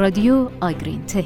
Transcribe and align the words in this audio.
رادیو 0.00 0.50
آگرین 0.60 1.06
تک. 1.06 1.24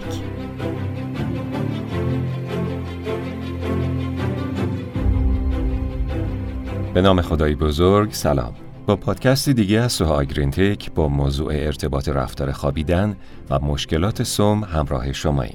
به 6.95 7.03
نام 7.03 7.21
خدای 7.21 7.55
بزرگ 7.55 8.13
سلام. 8.13 8.55
با 8.87 8.97
پادکستی 8.97 9.55
دیگه 9.55 9.81
از 9.81 9.93
سوها 9.93 10.15
آگرین 10.15 10.51
تک 10.51 10.93
با 10.93 11.09
موضوع 11.09 11.53
ارتباط 11.55 12.09
رفتار 12.09 12.53
خوابیدن 12.53 13.17
و 13.51 13.59
مشکلات 13.59 14.23
سوم 14.23 14.65
همراه 14.65 15.13
شمایی. 15.13 15.55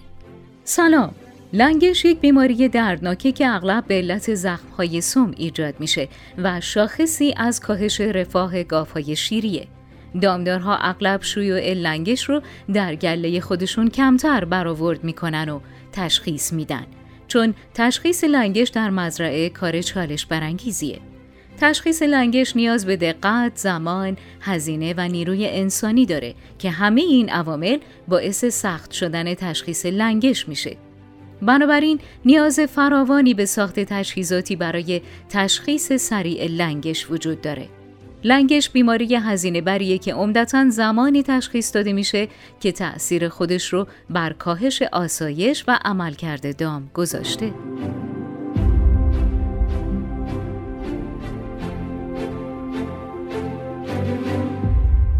سلام. 0.63 1.11
لنگش 1.53 2.05
یک 2.05 2.19
بیماری 2.19 2.69
دردناکه 2.69 3.31
که 3.31 3.47
اغلب 3.47 3.87
به 3.87 3.95
علت 3.95 4.33
زخمهای 4.33 5.01
سم 5.01 5.31
ایجاد 5.37 5.75
میشه 5.79 6.07
و 6.37 6.61
شاخصی 6.61 7.33
از 7.37 7.59
کاهش 7.59 8.01
رفاه 8.01 8.63
گافهای 8.63 9.15
شیریه. 9.15 9.67
دامدارها 10.21 10.77
اغلب 10.77 11.21
شیوع 11.23 11.73
لنگش 11.73 12.23
رو 12.23 12.41
در 12.73 12.95
گله 12.95 13.39
خودشون 13.39 13.89
کمتر 13.89 14.45
برآورد 14.45 15.03
می‌کنن 15.03 15.49
و 15.49 15.59
تشخیص 15.91 16.53
میدن 16.53 16.85
چون 17.27 17.53
تشخیص 17.73 18.23
لنگش 18.23 18.69
در 18.69 18.89
مزرعه 18.89 19.49
کار 19.49 19.81
چالش 19.81 20.25
برانگیزیه. 20.25 20.99
تشخیص 21.57 22.01
لنگش 22.01 22.55
نیاز 22.55 22.85
به 22.85 22.95
دقت، 22.95 23.51
زمان، 23.55 24.17
هزینه 24.41 24.93
و 24.97 25.07
نیروی 25.07 25.47
انسانی 25.47 26.05
داره 26.05 26.33
که 26.59 26.69
همه 26.69 27.01
این 27.01 27.29
عوامل 27.29 27.77
باعث 28.07 28.45
سخت 28.45 28.91
شدن 28.91 29.33
تشخیص 29.33 29.85
لنگش 29.85 30.49
میشه. 30.49 30.77
بنابراین 31.41 31.99
نیاز 32.25 32.59
فراوانی 32.59 33.33
به 33.33 33.45
ساخت 33.45 33.79
تجهیزاتی 33.79 34.55
برای 34.55 35.01
تشخیص 35.29 35.93
سریع 35.93 36.45
لنگش 36.45 37.11
وجود 37.11 37.41
داره. 37.41 37.78
لنگش 38.23 38.69
بیماری 38.69 39.15
هزینه 39.15 39.61
بریه 39.61 39.97
که 39.97 40.13
عمدتا 40.13 40.69
زمانی 40.69 41.23
تشخیص 41.23 41.75
داده 41.75 41.93
میشه 41.93 42.27
که 42.59 42.71
تأثیر 42.71 43.29
خودش 43.29 43.73
رو 43.73 43.87
بر 44.09 44.33
کاهش 44.33 44.81
آسایش 44.81 45.63
و 45.67 45.79
عملکرد 45.85 46.57
دام 46.57 46.89
گذاشته. 46.93 47.53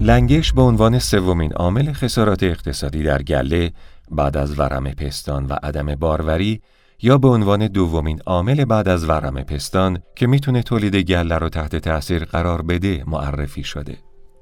لنگش 0.02 0.54
به 0.54 0.62
عنوان 0.62 1.00
سومین 1.00 1.54
عامل 1.54 1.94
خسارات 1.94 2.44
اقتصادی 2.44 3.04
در 3.04 3.22
گله 3.22 3.72
بعد 4.12 4.38
از 4.38 4.60
ورم 4.60 4.92
پستان 4.92 5.46
و 5.46 5.54
عدم 5.64 5.96
باروری 5.96 6.62
یا 7.02 7.18
به 7.18 7.28
عنوان 7.28 7.68
دومین 7.68 8.20
عامل 8.26 8.66
بعد 8.66 8.88
از 8.88 9.10
ورم 9.10 9.44
پستان 9.44 10.00
که 10.16 10.28
می‌تونه 10.28 10.64
تولید 10.64 10.96
گله 10.96 11.38
رو 11.38 11.50
تحت 11.50 11.76
تأثیر 11.76 12.26
قرار 12.26 12.62
بده 12.62 13.04
معرفی 13.08 13.64
شده. 13.64 13.98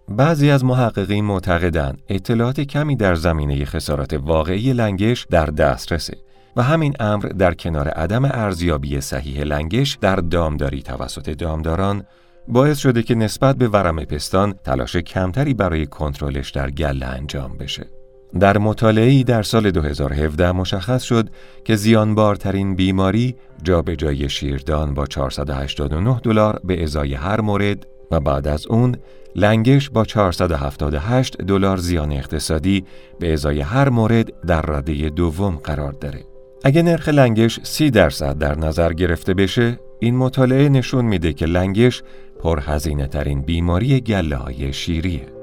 بعضی 0.09 0.49
از 0.49 0.65
محققین 0.65 1.25
معتقدند 1.25 2.01
اطلاعات 2.09 2.61
کمی 2.61 2.95
در 2.95 3.15
زمینه 3.15 3.65
خسارات 3.65 4.13
واقعی 4.13 4.73
لنگش 4.73 5.27
در 5.29 5.45
دسترسه 5.45 6.17
و 6.55 6.63
همین 6.63 6.95
امر 6.99 7.23
در 7.25 7.53
کنار 7.53 7.87
عدم 7.87 8.25
ارزیابی 8.25 9.01
صحیح 9.01 9.43
لنگش 9.43 9.97
در 10.01 10.15
دامداری 10.15 10.81
توسط 10.81 11.29
دامداران 11.29 12.03
باعث 12.47 12.77
شده 12.77 13.03
که 13.03 13.15
نسبت 13.15 13.55
به 13.55 13.67
ورم 13.67 14.05
پستان 14.05 14.53
تلاش 14.53 14.95
کمتری 14.95 15.53
برای 15.53 15.85
کنترلش 15.85 16.51
در 16.51 16.71
گله 16.71 17.05
انجام 17.05 17.57
بشه. 17.57 17.96
در 18.39 18.57
مطالعه‌ای 18.57 19.23
در 19.23 19.43
سال 19.43 19.71
2017 19.71 20.51
مشخص 20.51 21.03
شد 21.03 21.29
که 21.65 21.75
زیانبارترین 21.75 22.75
بیماری 22.75 23.35
جابجایی 23.63 24.29
شیردان 24.29 24.93
با 24.93 25.05
489 25.05 26.19
دلار 26.23 26.59
به 26.63 26.83
ازای 26.83 27.13
هر 27.13 27.41
مورد 27.41 27.87
و 28.11 28.19
بعد 28.19 28.47
از 28.47 28.67
اون 28.67 28.95
لنگش 29.35 29.89
با 29.89 30.05
478 30.05 31.41
دلار 31.41 31.77
زیان 31.77 32.11
اقتصادی 32.11 32.85
به 33.19 33.33
ازای 33.33 33.61
هر 33.61 33.89
مورد 33.89 34.41
در 34.45 34.61
رده 34.61 35.09
دوم 35.09 35.55
قرار 35.55 35.91
داره. 35.91 36.23
اگه 36.63 36.81
نرخ 36.81 37.09
لنگش 37.09 37.59
30 37.63 37.89
درصد 37.91 38.37
در 38.37 38.57
نظر 38.57 38.93
گرفته 38.93 39.33
بشه، 39.33 39.79
این 39.99 40.15
مطالعه 40.17 40.69
نشون 40.69 41.05
میده 41.05 41.33
که 41.33 41.45
لنگش 41.45 42.03
پرهزینه 42.39 43.07
ترین 43.07 43.41
بیماری 43.41 44.01
گله 44.01 44.35
های 44.35 44.73
شیریه. 44.73 45.36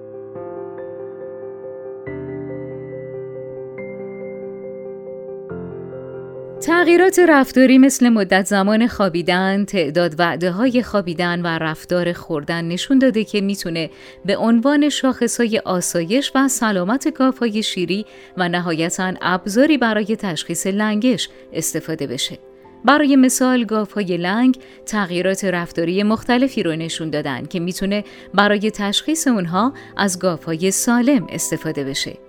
تغییرات 6.64 7.18
رفتاری 7.18 7.78
مثل 7.78 8.08
مدت 8.08 8.46
زمان 8.46 8.86
خوابیدن، 8.86 9.64
تعداد 9.64 10.14
وعده 10.18 10.50
های 10.50 10.82
خوابیدن 10.82 11.42
و 11.42 11.46
رفتار 11.46 12.12
خوردن 12.12 12.64
نشون 12.64 12.98
داده 12.98 13.24
که 13.24 13.40
می‌تونه 13.40 13.90
به 14.24 14.36
عنوان 14.36 14.90
های 15.38 15.58
آسایش 15.64 16.32
و 16.34 16.48
سلامت 16.48 17.20
های 17.40 17.62
شیری 17.62 18.06
و 18.36 18.48
نهایتا 18.48 19.12
ابزاری 19.22 19.78
برای 19.78 20.16
تشخیص 20.16 20.66
لنگش 20.66 21.28
استفاده 21.52 22.06
بشه. 22.06 22.38
برای 22.84 23.16
مثال 23.16 23.66
های 23.94 24.16
لنگ 24.16 24.58
تغییرات 24.86 25.44
رفتاری 25.44 26.02
مختلفی 26.02 26.62
رو 26.62 26.76
نشون 26.76 27.10
دادن 27.10 27.46
که 27.46 27.60
می‌تونه 27.60 28.04
برای 28.34 28.70
تشخیص 28.70 29.28
اونها 29.28 29.72
از 29.96 30.18
های 30.46 30.70
سالم 30.70 31.26
استفاده 31.30 31.84
بشه. 31.84 32.23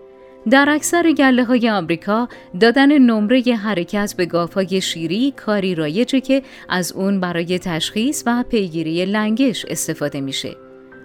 در 0.49 0.69
اکثر 0.69 1.11
گله 1.11 1.43
های 1.43 1.69
آمریکا 1.69 2.27
دادن 2.59 2.97
نمره 2.97 3.41
حرکت 3.41 4.13
به 4.17 4.47
های 4.55 4.81
شیری 4.81 5.31
کاری 5.31 5.75
رایجه 5.75 6.19
که 6.19 6.41
از 6.69 6.91
اون 6.91 7.19
برای 7.19 7.59
تشخیص 7.59 8.23
و 8.25 8.43
پیگیری 8.49 9.05
لنگش 9.05 9.65
استفاده 9.69 10.21
میشه. 10.21 10.55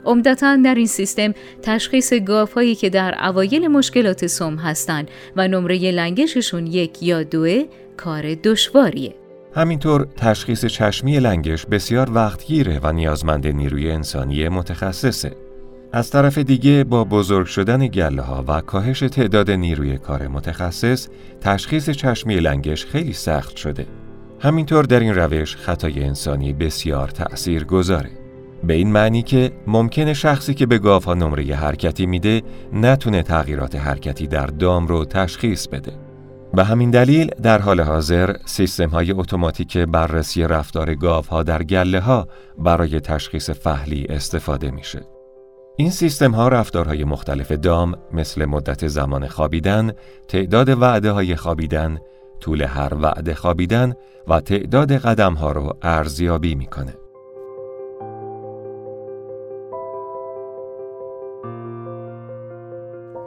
عمدتا 0.05 0.57
در 0.57 0.75
این 0.75 0.87
سیستم 0.87 1.35
تشخیص 1.63 2.13
هایی 2.55 2.75
که 2.75 2.91
در 2.91 3.29
اوایل 3.29 3.69
مشکلات 3.69 4.27
سم 4.27 4.57
هستند 4.57 5.09
و 5.37 5.49
نمره 5.49 5.91
لنگششون 5.91 6.67
یک 6.67 7.03
یا 7.03 7.23
دوه 7.23 7.65
کار 7.97 8.35
دشواریه. 8.35 9.15
همینطور 9.55 10.07
تشخیص 10.17 10.65
چشمی 10.65 11.21
لنگش 11.21 11.67
بسیار 11.67 12.11
وقتگیره 12.15 12.81
و 12.83 12.93
نیازمند 12.93 13.47
نیروی 13.47 13.91
انسانی 13.91 14.49
متخصصه. 14.49 15.50
از 15.93 16.11
طرف 16.11 16.39
دیگه 16.39 16.85
با 16.85 17.05
بزرگ 17.05 17.47
شدن 17.47 17.87
گله 17.87 18.23
ها 18.23 18.45
و 18.49 18.61
کاهش 18.61 19.01
تعداد 19.01 19.51
نیروی 19.51 19.99
کار 19.99 20.29
متخصص 20.29 21.09
تشخیص 21.41 21.91
چشمی 21.91 22.41
لنگش 22.41 22.87
خیلی 22.87 23.13
سخت 23.13 23.57
شده. 23.57 23.87
همینطور 24.41 24.85
در 24.85 25.01
این 25.01 25.15
روش 25.15 25.57
خطای 25.57 26.05
انسانی 26.05 26.53
بسیار 26.53 27.09
تأثیر 27.09 27.65
گذاره. 27.65 28.11
به 28.65 28.75
این 28.75 28.93
معنی 28.93 29.23
که 29.23 29.53
ممکنه 29.67 30.15
شخصی 30.15 30.55
که 30.55 30.67
به 30.67 30.79
گاف 30.79 31.05
ها 31.05 31.15
نمره 31.15 31.55
حرکتی 31.55 32.07
میده 32.07 32.43
نتونه 32.73 33.23
تغییرات 33.23 33.77
حرکتی 33.77 34.27
در 34.27 34.47
دام 34.47 34.87
رو 34.87 35.05
تشخیص 35.05 35.69
بده. 35.69 35.93
به 36.55 36.65
همین 36.65 36.91
دلیل 36.91 37.31
در 37.43 37.59
حال 37.59 37.81
حاضر 37.81 38.37
سیستم 38.45 38.89
های 38.89 39.13
اتوماتیک 39.13 39.79
بررسی 39.79 40.43
رفتار 40.43 40.95
گاف 40.95 41.27
ها 41.27 41.43
در 41.43 41.63
گله 41.63 42.01
ها 42.01 42.29
برای 42.59 43.01
تشخیص 43.01 43.51
فحلی 43.51 44.07
استفاده 44.09 44.71
میشه. 44.71 45.20
این 45.77 45.91
سیستم 45.91 46.31
ها 46.31 46.49
رفتارهای 46.49 47.05
مختلف 47.05 47.53
دام 47.53 47.95
مثل 48.13 48.45
مدت 48.45 48.87
زمان 48.87 49.29
خوابیدن، 49.29 49.93
تعداد 50.29 50.69
وعده 50.69 51.11
های 51.11 51.37
خوابیدن، 51.37 51.99
طول 52.41 52.63
هر 52.63 52.95
وعده 52.95 53.35
خوابیدن 53.35 53.95
و 54.29 54.41
تعداد 54.41 54.93
قدم 54.93 55.35
ها 55.35 55.53
رو 55.53 55.77
ارزیابی 55.83 56.55
می‌کنه. 56.55 56.95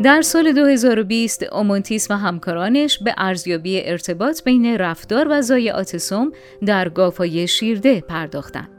در 0.03 0.21
سال 0.21 0.51
2020 0.51 1.43
اومونتیس 1.43 2.11
و 2.11 2.17
همکارانش 2.17 2.99
به 2.99 3.13
ارزیابی 3.17 3.81
ارتباط 3.81 4.43
بین 4.43 4.77
رفتار 4.77 5.27
و 5.29 5.41
ضایعات 5.41 5.97
سم 5.97 6.31
در 6.65 6.89
گافای 6.89 7.47
شیرده 7.47 8.01
پرداختند. 8.01 8.72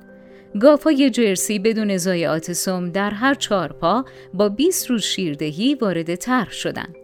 گافای 0.60 1.10
جرسی 1.10 1.58
بدون 1.58 1.96
ضایعات 1.96 2.52
سم 2.52 2.90
در 2.90 3.10
هر 3.10 3.34
چهار 3.34 3.72
پا 3.72 4.04
با 4.34 4.48
20 4.48 4.90
روز 4.90 5.02
شیردهی 5.02 5.74
وارد 5.74 6.14
طرح 6.14 6.50
شدند. 6.50 6.96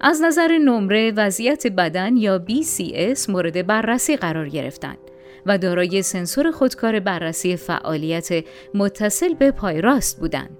از 0.00 0.22
نظر 0.22 0.58
نمره 0.58 1.12
وضعیت 1.16 1.66
بدن 1.66 2.16
یا 2.16 2.44
BCS 2.48 3.28
مورد 3.28 3.66
بررسی 3.66 4.16
قرار 4.16 4.48
گرفتند 4.48 4.98
و 5.46 5.58
دارای 5.58 6.02
سنسور 6.02 6.50
خودکار 6.50 7.00
بررسی 7.00 7.56
فعالیت 7.56 8.44
متصل 8.74 9.34
به 9.34 9.50
پای 9.50 9.80
راست 9.80 10.20
بودند. 10.20 10.58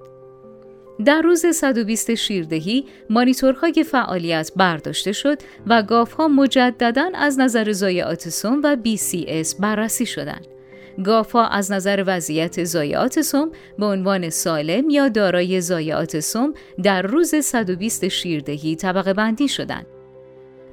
در 1.04 1.22
روز 1.22 1.46
120 1.46 2.14
شیردهی 2.14 2.84
مانیتورهای 3.10 3.84
فعالیت 3.84 4.50
برداشته 4.56 5.12
شد 5.12 5.38
و 5.66 5.82
گافها 5.82 6.28
مجددا 6.28 7.10
از 7.14 7.38
نظر 7.38 7.72
ضایعات 7.72 8.28
سم 8.28 8.60
و 8.64 8.76
BCS 8.84 9.60
بررسی 9.60 10.06
شدند. 10.06 10.55
گافا 11.04 11.46
از 11.46 11.72
نظر 11.72 12.04
وضعیت 12.06 12.64
ضایعات 12.64 13.20
سم 13.20 13.50
به 13.78 13.86
عنوان 13.86 14.30
سالم 14.30 14.90
یا 14.90 15.08
دارای 15.08 15.60
ضایعات 15.60 16.20
سم 16.20 16.54
در 16.82 17.02
روز 17.02 17.34
120 17.34 18.08
شیردهی 18.08 18.76
طبقه 18.76 19.12
بندی 19.12 19.48
شدند. 19.48 19.86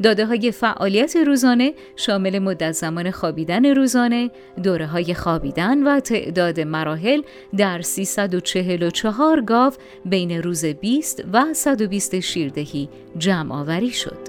داده 0.03 0.25
های 0.25 0.51
فعالیت 0.51 1.15
روزانه 1.15 1.73
شامل 1.95 2.39
مدت 2.39 2.71
زمان 2.71 3.11
خوابیدن 3.11 3.65
روزانه، 3.65 4.31
دوره 4.63 4.87
های 4.87 5.13
خوابیدن 5.13 5.83
و 5.83 5.99
تعداد 5.99 6.59
مراحل 6.59 7.21
در 7.57 7.81
344 7.81 9.41
گاو 9.41 9.73
بین 10.05 10.43
روز 10.43 10.65
20 10.65 11.23
و 11.33 11.53
120 11.53 12.19
شیردهی 12.19 12.89
جمع 13.17 13.55
آوری 13.55 13.91
شد. 13.91 14.22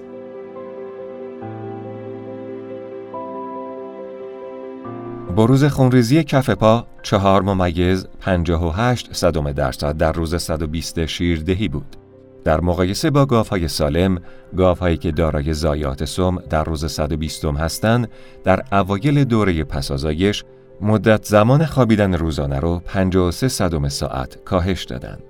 بروز 5.37 5.65
خونریزی 5.65 6.25
کف 6.25 6.51
پا 6.51 6.87
چهار 7.03 7.43
ممیز 7.43 8.07
58 8.21 9.09
صدم 9.13 9.53
درصد 9.53 9.97
در 9.97 10.13
روز 10.13 10.43
120 10.43 11.07
شیردهی 11.07 11.69
بود. 11.69 11.97
در 12.45 12.61
مقایسه 12.61 13.11
با 13.11 13.27
گاوهای 13.27 13.69
سالم، 13.69 14.19
گاوهایی 14.57 14.97
که 14.97 15.13
دارای 15.13 15.55
زایات 15.55 16.05
سم 16.05 16.39
در 16.51 16.65
روز 16.65 16.93
120 16.93 17.45
هستند، 17.45 18.09
در 18.45 18.63
اوایل 18.73 19.25
دوره 19.25 19.65
پسازایش 19.65 20.45
مدت 20.81 21.25
زمان 21.25 21.67
خوابیدن 21.67 22.15
روزانه 22.15 22.59
رو 22.59 22.83
53 22.85 23.49
صدم 23.49 23.89
ساعت 23.89 24.45
کاهش 24.45 24.85
دادند. 24.85 25.23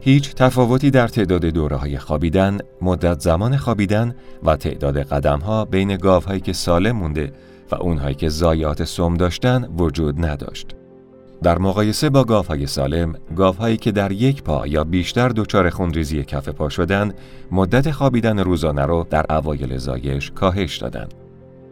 هیچ 0.00 0.34
تفاوتی 0.34 0.90
در 0.90 1.08
تعداد 1.08 1.44
دوره 1.44 1.76
های 1.76 1.98
خوابیدن، 1.98 2.58
مدت 2.82 3.20
زمان 3.20 3.56
خوابیدن 3.56 4.14
و 4.44 4.56
تعداد 4.56 4.98
قدم 4.98 5.38
ها 5.38 5.64
بین 5.64 5.96
گاوهایی 5.96 6.40
که 6.40 6.52
سالم 6.52 6.96
مونده 6.96 7.32
و 7.72 7.74
اونهایی 7.74 8.14
که 8.14 8.28
زایات 8.28 8.84
سم 8.84 9.14
داشتن 9.14 9.68
وجود 9.78 10.24
نداشت. 10.24 10.66
در 11.42 11.58
مقایسه 11.58 12.10
با 12.10 12.24
گاوهای 12.24 12.66
سالم، 12.66 13.14
گاوهایی 13.36 13.76
که 13.76 13.92
در 13.92 14.12
یک 14.12 14.42
پا 14.42 14.66
یا 14.66 14.84
بیشتر 14.84 15.28
دچار 15.28 15.70
خونریزی 15.70 16.24
کف 16.24 16.48
پا 16.48 16.68
شدند، 16.68 17.14
مدت 17.52 17.90
خوابیدن 17.90 18.38
روزانه 18.38 18.86
را 18.86 19.06
در 19.10 19.26
اوایل 19.30 19.78
زایش 19.78 20.30
کاهش 20.30 20.76
دادند. 20.76 21.14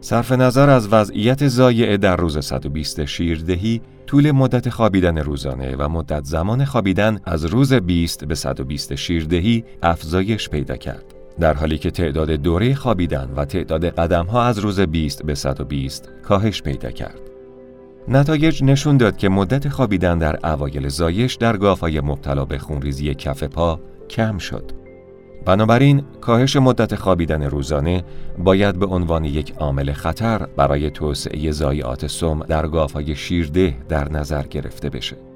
صرف 0.01 0.31
نظر 0.31 0.69
از 0.69 0.93
وضعیت 0.93 1.47
زایعه 1.47 1.97
در 1.97 2.15
روز 2.15 2.45
120 2.45 3.05
شیردهی، 3.05 3.81
طول 4.07 4.31
مدت 4.31 4.69
خوابیدن 4.69 5.17
روزانه 5.17 5.75
و 5.75 5.89
مدت 5.89 6.23
زمان 6.23 6.65
خوابیدن 6.65 7.19
از 7.25 7.45
روز 7.45 7.73
20 7.73 8.25
به 8.25 8.35
120 8.35 8.95
شیردهی 8.95 9.63
افزایش 9.83 10.49
پیدا 10.49 10.77
کرد. 10.77 11.16
در 11.39 11.53
حالی 11.53 11.77
که 11.77 11.91
تعداد 11.91 12.31
دوره 12.31 12.75
خوابیدن 12.75 13.29
و 13.35 13.45
تعداد 13.45 13.85
قدم 13.85 14.25
ها 14.25 14.43
از 14.43 14.59
روز 14.59 14.79
20 14.79 15.25
به 15.25 15.35
120 15.35 16.09
کاهش 16.23 16.61
پیدا 16.61 16.91
کرد. 16.91 17.19
نتایج 18.07 18.63
نشون 18.63 18.97
داد 18.97 19.17
که 19.17 19.29
مدت 19.29 19.69
خوابیدن 19.69 20.17
در 20.17 20.47
اوایل 20.53 20.87
زایش 20.87 21.35
در 21.35 21.57
گاوهای 21.57 22.01
مبتلا 22.01 22.45
به 22.45 22.57
خونریزی 22.57 23.15
کف 23.15 23.43
پا 23.43 23.79
کم 24.09 24.37
شد. 24.37 24.71
بنابراین 25.45 26.03
کاهش 26.21 26.55
مدت 26.55 26.95
خوابیدن 26.95 27.43
روزانه 27.43 28.03
باید 28.37 28.79
به 28.79 28.85
عنوان 28.85 29.25
یک 29.25 29.53
عامل 29.57 29.93
خطر 29.93 30.47
برای 30.57 30.89
توسعه 30.89 31.51
ضایعات 31.51 32.07
سم 32.07 32.39
در 32.39 32.67
گاوهای 32.67 33.15
شیرده 33.15 33.75
در 33.89 34.11
نظر 34.11 34.43
گرفته 34.43 34.89
بشه. 34.89 35.26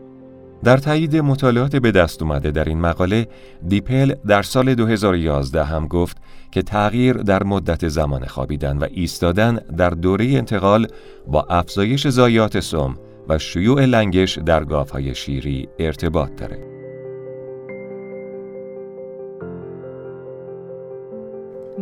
در 0.63 0.77
تایید 0.77 1.15
مطالعات 1.15 1.75
به 1.75 1.91
دست 1.91 2.21
اومده 2.21 2.51
در 2.51 2.63
این 2.65 2.79
مقاله 2.79 3.27
دیپل 3.67 4.13
در 4.27 4.41
سال 4.41 4.75
2011 4.75 5.63
هم 5.63 5.87
گفت 5.87 6.17
که 6.51 6.61
تغییر 6.61 7.13
در 7.13 7.43
مدت 7.43 7.87
زمان 7.87 8.25
خوابیدن 8.25 8.77
و 8.77 8.87
ایستادن 8.91 9.55
در 9.77 9.89
دوره 9.89 10.25
انتقال 10.25 10.87
با 11.27 11.43
افزایش 11.49 12.07
زایات 12.07 12.59
سم 12.59 12.97
و 13.29 13.37
شیوع 13.37 13.85
لنگش 13.85 14.37
در 14.37 14.63
گاوهای 14.63 15.15
شیری 15.15 15.69
ارتباط 15.79 16.35
داره. 16.35 16.70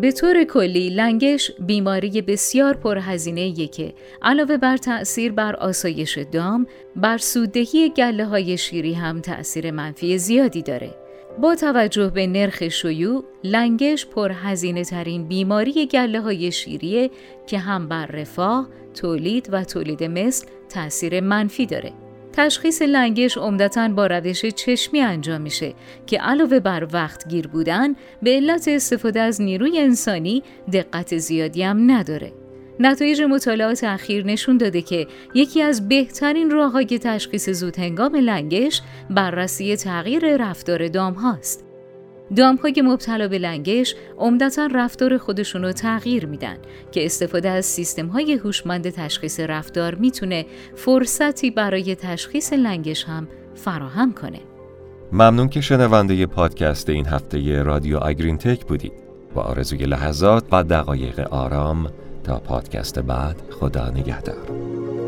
به 0.02 0.12
طور 0.12 0.44
کلی 0.44 0.90
لنگش 0.90 1.52
بیماری 1.60 2.22
بسیار 2.22 2.74
پرهزینه 2.74 3.68
که 3.68 3.94
علاوه 4.22 4.58
بر 4.58 4.78
تأثیر 4.78 5.32
بر 5.32 5.56
آسایش 5.56 6.18
دام 6.18 6.68
بر 6.96 7.18
سوددهی 7.18 7.90
گله 7.90 8.26
های 8.26 8.58
شیری 8.58 8.94
هم 8.94 9.22
تأثیر 9.22 9.72
منفی 9.72 10.18
زیادی 10.18 10.62
داره. 10.62 10.96
با 11.42 11.56
توجه 11.56 12.10
به 12.10 12.28
نرخ 12.28 12.68
شیوع، 12.68 13.24
لنگش 13.44 14.06
پرهزینه 14.06 14.84
ترین 14.84 15.28
بیماری 15.28 15.86
گله 15.86 16.22
های 16.22 16.52
شیریه 16.52 17.12
که 17.48 17.58
هم 17.58 17.88
بر 17.88 18.06
رفاه، 18.06 18.70
تولید 19.02 19.50
و 19.52 19.64
تولید 19.64 20.04
مثل 20.04 20.48
تأثیر 20.70 21.20
منفی 21.20 21.66
داره. 21.66 22.09
تشخیص 22.34 22.82
لنگش 22.82 23.38
عمدتا 23.38 23.88
با 23.88 24.08
روش 24.08 24.46
چشمی 24.46 25.02
انجام 25.02 25.42
میشه 25.42 25.74
که 26.08 26.18
علاوه 26.18 26.60
بر 26.60 26.88
وقت 26.94 27.28
گیر 27.28 27.48
بودن 27.48 27.96
به 28.22 28.32
علت 28.32 28.68
استفاده 28.68 29.20
از 29.20 29.42
نیروی 29.42 29.80
انسانی 29.80 30.44
دقت 30.74 31.18
زیادی 31.18 31.64
هم 31.64 31.92
نداره. 31.92 32.34
نتایج 32.80 33.22
مطالعات 33.22 33.84
اخیر 33.84 34.26
نشون 34.26 34.58
داده 34.58 34.82
که 34.82 35.08
یکی 35.34 35.62
از 35.62 35.90
بهترین 35.90 36.50
راههای 36.50 36.86
تشخیص 36.86 37.50
زود 37.50 37.80
هنگام 37.80 38.16
لنگش 38.16 38.82
بررسی 39.10 39.76
تغییر 39.76 40.38
رفتار 40.38 40.88
دام 40.88 41.14
هاست. 41.14 41.69
دامهای 42.36 42.82
مبتلا 42.82 43.28
به 43.28 43.38
لنگش 43.38 43.96
عمدتا 44.18 44.70
رفتار 44.74 45.18
خودشون 45.18 45.64
رو 45.64 45.72
تغییر 45.72 46.26
میدن 46.26 46.58
که 46.92 47.06
استفاده 47.06 47.50
از 47.50 47.66
سیستم 47.66 48.08
های 48.08 48.34
هوشمند 48.34 48.90
تشخیص 48.90 49.40
رفتار 49.40 49.96
می‌تونه 49.96 50.46
فرصتی 50.76 51.52
برای 51.52 51.96
تشخیص 51.96 52.54
لنگش 52.54 53.04
هم 53.04 53.28
فراهم 53.56 54.14
کنه. 54.14 54.40
ممنون 55.12 55.50
که 55.50 55.62
شنونده 55.62 56.26
پادکست 56.26 56.90
این 56.90 57.06
هفته 57.06 57.64
رادیو 57.64 57.98
آگرین 57.98 58.38
تک 58.38 58.66
بودید. 58.66 58.94
با 59.36 59.42
آرزوی 59.42 59.86
لحظات 59.86 60.44
و 60.52 60.64
دقایق 60.64 61.20
آرام 61.20 61.90
تا 62.24 62.40
پادکست 62.40 63.00
بعد 63.00 63.42
خدا 63.52 63.90
نگهدار. 63.90 64.99